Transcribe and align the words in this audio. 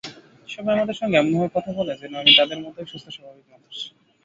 সবাই 0.49 0.73
আমার 0.75 0.99
সঙ্গে 0.99 1.17
এমনভাবে 1.17 1.49
কথা 1.55 1.71
বলে, 1.73 1.93
যেন 1.97 2.13
আমি 2.15 2.31
তাদের 2.37 2.57
মতোই 2.59 2.87
সুস্থ-স্বাভাবিক 2.87 3.45
মানুষ। 3.51 3.75